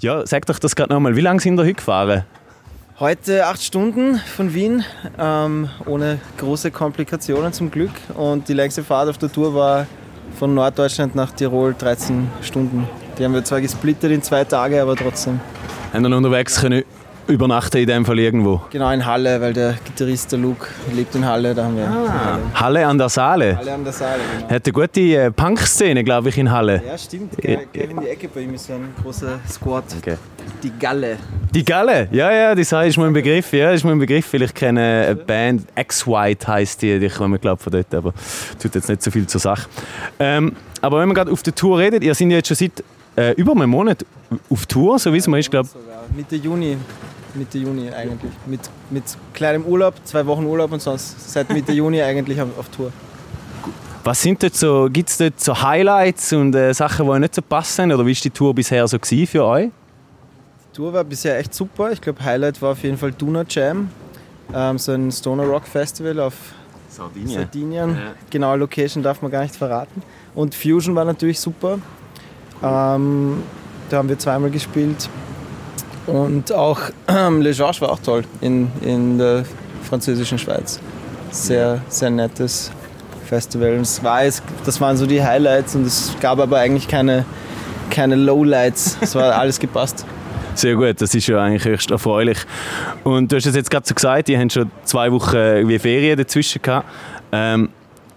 [0.00, 1.16] Ja, sag doch das gerade nochmal.
[1.16, 2.24] Wie lange sind ihr heute gefahren?
[3.00, 4.84] Heute acht Stunden von Wien,
[5.18, 7.90] ähm, ohne große Komplikationen zum Glück.
[8.14, 9.88] Und die längste Fahrt auf der Tour war
[10.38, 12.88] von Norddeutschland nach Tirol 13 Stunden.
[13.18, 15.40] Die haben wir zwar gesplittet in zwei Tage, aber trotzdem.
[15.92, 16.84] Haben dann unterwegs können
[17.28, 18.62] übernachten in dem Fall irgendwo?
[18.70, 21.54] Genau, in Halle, weil der Gitarrist, der Luke, lebt in Halle.
[21.54, 23.56] Da haben wir ah, Halle an der Saale.
[23.56, 24.50] Halle an der Saale, genau.
[24.50, 26.82] Hat eine gute äh, Punk-Szene, glaube ich, in Halle.
[26.86, 27.36] Ja, stimmt.
[27.36, 29.84] Gleich in die Ecke bei ihm ist so ein großer Squad.
[29.98, 30.16] Okay.
[30.62, 31.18] Die Galle.
[31.54, 32.08] Die Galle?
[32.10, 33.52] Ja, ja, das ist mal ein Begriff.
[33.52, 34.26] Ja, ist ein Begriff.
[34.26, 38.12] Vielleicht kenne eine Band, X-White heisst die, die kommen, glaube von dort, aber
[38.60, 39.68] tut jetzt nicht so viel zur Sache.
[40.18, 42.82] Ähm, aber wenn man gerade auf der Tour redet, ihr seid jetzt schon seit
[43.16, 44.04] äh, über einem Monat
[44.50, 45.68] auf Tour, so wie es man ist, glaube
[46.14, 46.76] Mitte Juni
[47.38, 48.32] Mitte Juni eigentlich.
[48.46, 48.60] Mit,
[48.90, 52.92] mit kleinem Urlaub, zwei Wochen Urlaub und sonst seit Mitte Juni eigentlich auf, auf Tour.
[54.04, 57.34] Was sind dort so, gibt es dort so Highlights und äh, Sachen, die euch nicht
[57.34, 57.92] so passen?
[57.92, 59.66] Oder wie war die Tour bisher so für euch?
[59.66, 61.92] Die Tour war bisher echt super.
[61.92, 63.90] Ich glaube, Highlight war auf jeden Fall Duna Jam,
[64.54, 66.34] ähm, so ein Stoner Rock Festival auf
[66.88, 67.28] Sardinien.
[67.28, 67.90] Sardinien.
[67.90, 68.14] Ja.
[68.30, 70.02] Genaue Location darf man gar nicht verraten.
[70.34, 71.78] Und Fusion war natürlich super.
[72.62, 73.42] Ähm,
[73.90, 75.08] da haben wir zweimal gespielt.
[76.08, 79.44] Und auch ähm, Le Georges war auch toll in, in der
[79.88, 80.80] französischen Schweiz.
[81.30, 82.72] Sehr, sehr nettes
[83.26, 83.74] Festival.
[83.74, 84.20] Und es war,
[84.64, 87.26] das waren so die Highlights und es gab aber eigentlich keine,
[87.90, 88.96] keine Lowlights.
[89.02, 90.06] Es war alles gepasst.
[90.54, 92.38] Sehr gut, das ist ja eigentlich höchst erfreulich.
[93.04, 96.16] Und du hast es jetzt gerade so gesagt, die haben schon zwei Wochen wie Ferien
[96.16, 96.88] dazwischen gehabt.
[97.30, 97.68] Ähm,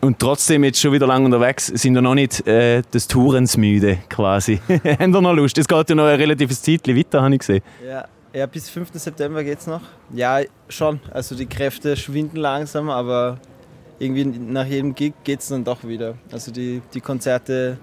[0.00, 3.98] und trotzdem jetzt schon wieder lange unterwegs, sind wir noch nicht äh, des Tourens müde
[4.08, 4.60] quasi.
[4.68, 5.58] Haben wir noch Lust?
[5.58, 7.62] Es geht ja noch ein relatives Zeit weiter, habe ich gesehen.
[7.86, 8.90] Ja, ja bis 5.
[8.94, 9.82] September geht es noch.
[10.12, 11.00] Ja, schon.
[11.12, 13.38] Also die Kräfte schwinden langsam, aber
[13.98, 16.14] irgendwie nach jedem Gig geht es dann doch wieder.
[16.30, 17.78] Also die, die Konzerte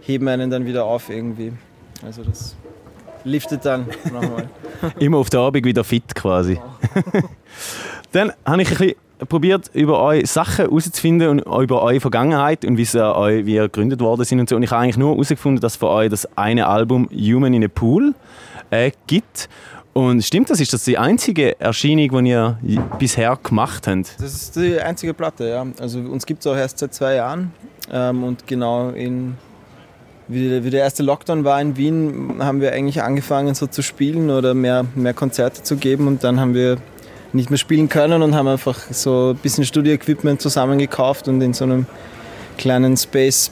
[0.00, 1.52] heben einen dann wieder auf irgendwie.
[2.04, 2.56] Also das
[3.24, 4.48] liftet dann nochmal.
[4.98, 6.58] Immer auf der Abend wieder fit quasi.
[8.12, 8.96] dann habe ich ein bisschen
[9.28, 14.40] probiert, über eure Sachen herauszufinden und über eure Vergangenheit und wie, ihr, gegründet worden sind
[14.40, 14.56] und so.
[14.56, 17.68] Und ich habe eigentlich nur herausgefunden, dass für euch das eine Album Human in a
[17.68, 18.14] Pool
[18.70, 19.48] äh, gibt.
[19.92, 20.60] Und stimmt das?
[20.60, 22.58] Ist das die einzige Erscheinung, die ihr
[22.98, 24.14] bisher gemacht habt?
[24.18, 25.66] Das ist die einzige Platte, ja.
[25.78, 27.52] Also uns gibt es auch erst seit zwei Jahren.
[27.90, 29.36] Ähm, und genau in,
[30.28, 34.30] wie, wie, der erste Lockdown war in Wien, haben wir eigentlich angefangen so zu spielen
[34.30, 36.06] oder mehr, mehr Konzerte zu geben.
[36.06, 36.78] Und dann haben wir
[37.34, 41.64] nicht mehr spielen können und haben einfach so ein bisschen Studio-Equipment zusammengekauft und in so
[41.64, 41.86] einem
[42.58, 43.50] kleinen Space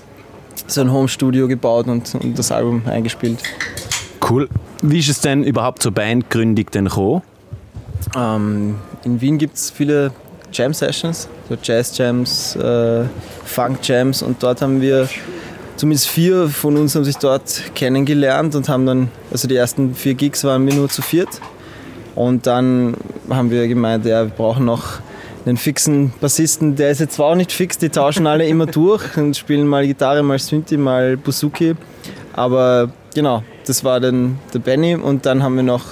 [0.66, 3.38] so ein Home-Studio gebaut und, und, das Album eingespielt.
[4.28, 4.48] Cool.
[4.82, 7.22] Wie ist es denn überhaupt zur Bandgründung denn gekommen?
[8.16, 10.12] Ähm, in Wien gibt es viele
[10.52, 13.04] Jam-Sessions, so Jazz-Jams, äh,
[13.44, 15.08] Funk-Jams und dort haben wir
[15.76, 20.14] zumindest vier von uns haben sich dort kennengelernt und haben dann, also die ersten vier
[20.14, 21.40] Gigs waren wir nur zu viert
[22.14, 22.94] und dann
[23.28, 25.00] haben wir gemeint, ja, wir brauchen noch
[25.46, 26.76] einen fixen Bassisten.
[26.76, 29.86] Der ist jetzt zwar auch nicht fix, die tauschen alle immer durch und spielen mal
[29.86, 31.74] Gitarre, mal Synthi, mal Buzuki.
[32.32, 35.84] Aber genau, das war dann der Benny und dann haben wir noch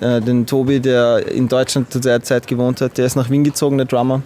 [0.00, 2.98] äh, den Tobi, der in Deutschland zu der Zeit gewohnt hat.
[2.98, 4.22] Der ist nach Wien gezogen, der Drummer.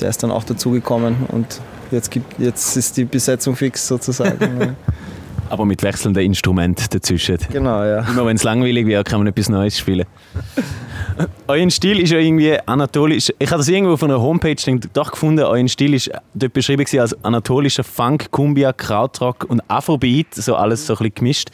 [0.00, 4.76] Der ist dann auch dazugekommen und jetzt, gibt, jetzt ist die Besetzung fix sozusagen.
[5.52, 7.36] Aber mit wechselnden Instrumenten dazwischen.
[7.52, 8.08] Genau, ja.
[8.08, 10.06] Immer wenn es langweilig wird, kann man etwas Neues spielen.
[11.46, 13.30] euer Stil ist ja irgendwie anatolisch.
[13.38, 14.56] Ich habe das irgendwo auf einer Homepage
[14.94, 15.44] doch gefunden.
[15.44, 20.94] Euer Stil ist dort beschrieben als anatolischer Funk, Kumbia, Krautrock und Afrobeat, so alles so
[20.94, 21.50] ein bisschen gemischt.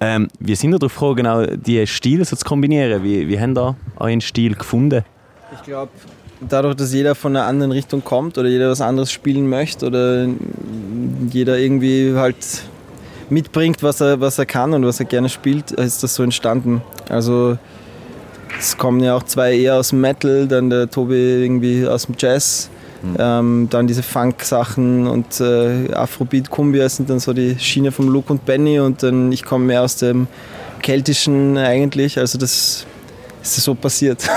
[0.00, 3.04] Ähm, wie sind ihr darauf gekommen, genau diese Stile so zu kombinieren?
[3.04, 5.04] Wie, wie habt ihr euren Stil gefunden?
[5.54, 5.90] Ich glaube,
[6.48, 10.26] dadurch, dass jeder von einer anderen Richtung kommt oder jeder was anderes spielen möchte oder
[11.30, 12.64] jeder irgendwie halt
[13.32, 16.82] mitbringt, was er, was er kann und was er gerne spielt, ist das so entstanden.
[17.08, 17.58] Also
[18.58, 22.14] es kommen ja auch zwei eher aus dem Metal, dann der Tobi irgendwie aus dem
[22.18, 22.68] Jazz.
[23.02, 23.16] Mhm.
[23.18, 28.32] Ähm, dann diese Funk-Sachen und äh, Afrobeat, Kumbia sind dann so die Schiene von Luke
[28.32, 30.28] und Benny und dann ich komme mehr aus dem
[30.82, 32.86] Keltischen eigentlich, also das
[33.42, 34.28] ist so passiert.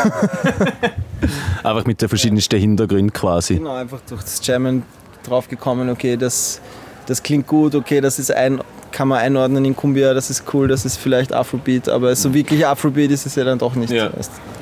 [1.64, 3.56] einfach mit der verschiedensten Hintergrund quasi.
[3.56, 4.82] Genau, einfach durch das Jammen
[5.24, 6.60] draufgekommen, okay, das,
[7.06, 8.62] das klingt gut, okay, das ist ein
[8.96, 12.66] kann man einordnen in Kumbia, das ist cool, das ist vielleicht Afrobeat, aber so wirklich
[12.66, 13.92] Afrobeat ist es ja dann doch nicht.
[13.92, 14.10] Ja.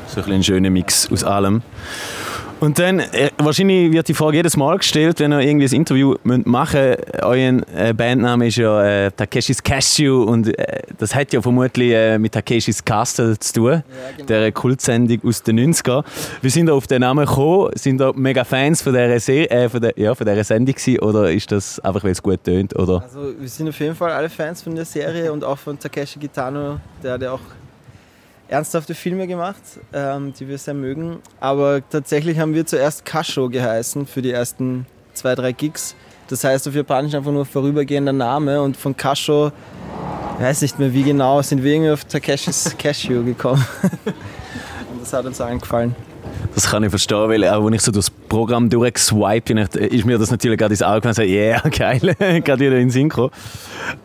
[0.07, 1.61] So ein, ein schöner Mix aus allem.
[2.63, 6.15] Und dann, äh, wahrscheinlich wird die Frage jedes Mal gestellt, wenn ihr irgendwie ein Interview
[6.23, 7.21] machen müsst.
[7.21, 12.17] Euer äh, Bandname ist ja äh, Takeshis Cashew und äh, das hat ja vermutlich äh,
[12.17, 13.81] mit Takeshis Castle zu tun, ja,
[14.15, 14.27] genau.
[14.27, 16.05] der Kultsendung aus den 90er.
[16.41, 17.71] Wie sind ihr auf den Namen gekommen?
[17.75, 20.99] Sind ihr mega Fans von dieser, Se äh, von der, ja, von dieser Sendung gewesen,
[20.99, 22.73] oder ist das einfach, weil es gut tönt?
[22.79, 23.01] Oder?
[23.03, 26.17] Also wir sind auf jeden Fall alle Fans von der Serie und auch von Takeshi
[26.17, 27.41] Kitano, der ja auch
[28.53, 29.61] ernsthafte Filme gemacht,
[29.93, 31.17] ähm, die wir sehr mögen.
[31.39, 35.95] Aber tatsächlich haben wir zuerst Kasho geheißen für die ersten zwei, drei Gigs.
[36.27, 39.51] Das heißt auf Japanisch einfach nur vorübergehender Name und von Kasho,
[40.37, 43.65] ich weiß nicht mehr wie genau, sind wir irgendwie auf Takeshis Cashew gekommen.
[44.91, 45.95] und das hat uns allen gefallen.
[46.55, 50.29] Das kann ich verstehen, weil auch wenn ich so das Programm durchswipe, ist mir das
[50.29, 51.99] natürlich gerade ins Auge und sage, yeah, geil,
[52.43, 53.31] gerade wieder in Synchro.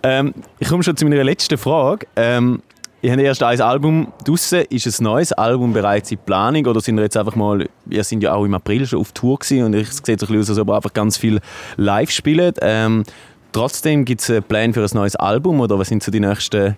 [0.03, 2.07] Ähm, ich komme schon zu meiner letzten Frage.
[2.17, 2.63] Ähm,
[3.01, 4.65] Ihr habt erst ein Album draussen.
[4.71, 8.25] Ist ein neues Album bereits in Planung oder sind wir jetzt einfach mal, wir sind
[8.25, 10.51] ja auch im April schon auf Tour gewesen und ich sehe so ein bisschen aus,
[10.51, 11.41] als ob ihr einfach ganz viel
[11.77, 12.59] live spielt.
[12.61, 13.05] Ähm,
[13.53, 16.77] trotzdem gibt es einen Plan für ein neues Album oder was sind so die nächsten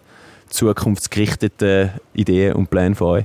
[0.50, 3.24] zukunftsgerichteten Ideen und Pläne für euch?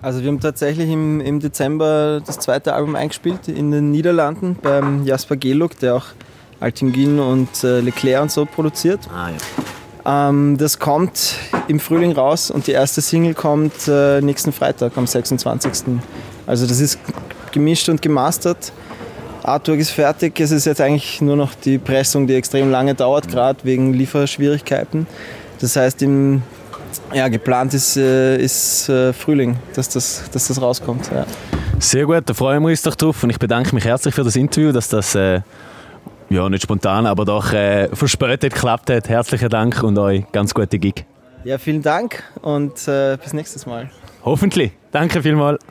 [0.00, 5.04] Also wir haben tatsächlich im, im Dezember das zweite Album eingespielt in den Niederlanden beim
[5.04, 6.06] Jasper Geluk, der auch
[6.58, 9.00] Altingin und äh, Leclerc und so produziert.
[9.14, 9.36] Ah, ja.
[10.04, 11.36] Ähm, das kommt
[11.68, 16.00] im Frühling raus und die erste Single kommt äh, nächsten Freitag am 26.
[16.46, 16.98] Also das ist
[17.52, 18.72] gemischt und gemastert.
[19.44, 20.38] Artwork ist fertig.
[20.40, 25.06] Es ist jetzt eigentlich nur noch die Pressung, die extrem lange dauert, gerade wegen Lieferschwierigkeiten.
[25.60, 26.42] Das heißt, im,
[27.12, 31.10] ja, geplant ist, äh, ist äh, Frühling, dass das, dass das rauskommt.
[31.12, 31.26] Ja.
[31.78, 34.36] Sehr gut, da freuen wir uns doch drauf und ich bedanke mich herzlich für das
[34.36, 35.40] Interview, dass das äh,
[36.32, 39.08] ja, nicht spontan, aber doch äh, verspätet geklappt hat.
[39.08, 41.04] Herzlichen Dank und euch ganz gute Gig.
[41.44, 43.90] Ja, vielen Dank und äh, bis nächstes Mal.
[44.24, 44.72] Hoffentlich.
[44.92, 45.62] Danke vielmals.